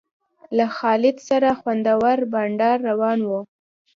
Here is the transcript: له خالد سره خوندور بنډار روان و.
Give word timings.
له 0.57 0.65
خالد 0.77 1.17
سره 1.29 1.49
خوندور 1.59 2.17
بنډار 2.31 2.77
روان 2.89 3.19
و. 3.29 3.31